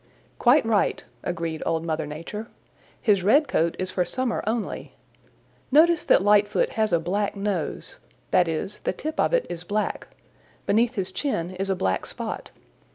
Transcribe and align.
"Quite 0.39 0.65
right," 0.65 1.05
agreed 1.21 1.61
Old 1.63 1.85
Mother 1.85 2.07
Nature. 2.07 2.47
"His 2.99 3.21
red 3.23 3.47
coat 3.47 3.75
is 3.77 3.91
for 3.91 4.03
summer 4.03 4.43
only. 4.47 4.95
Notice 5.71 6.03
that 6.05 6.23
Lightfoot 6.23 6.69
has 6.71 6.91
a 6.91 6.99
black 6.99 7.35
nose. 7.35 7.99
That 8.31 8.47
is, 8.47 8.79
the 8.79 8.93
tip 8.93 9.19
of 9.19 9.31
it 9.31 9.45
is 9.47 9.63
black. 9.63 10.07
Beneath 10.65 10.95
his 10.95 11.11
chin 11.11 11.51
is 11.51 11.69
a 11.69 11.75
black 11.75 12.07
spot. 12.07 12.49